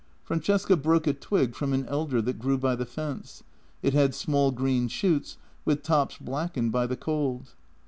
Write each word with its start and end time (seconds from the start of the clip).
Fran 0.23 0.39
cesca 0.39 0.75
broke 0.81 1.05
a 1.05 1.13
twig 1.13 1.53
from 1.53 1.73
an 1.73 1.85
elder 1.85 2.23
that 2.23 2.39
grew 2.39 2.57
by 2.57 2.73
the 2.75 2.87
fence; 2.87 3.43
it 3.83 3.93
had 3.93 4.15
small 4.15 4.49
green 4.49 4.87
shoots, 4.87 5.37
with 5.63 5.83
tops 5.83 6.17
blackened 6.17 6.71
by 6.71 6.87
the 6.87 6.97
cold. 6.97 7.53